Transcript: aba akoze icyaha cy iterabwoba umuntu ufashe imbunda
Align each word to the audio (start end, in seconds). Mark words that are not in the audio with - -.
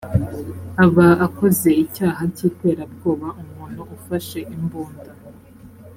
aba 0.83 1.07
akoze 1.27 1.69
icyaha 1.83 2.21
cy 2.35 2.43
iterabwoba 2.49 3.27
umuntu 3.43 3.81
ufashe 3.97 4.39
imbunda 4.55 5.09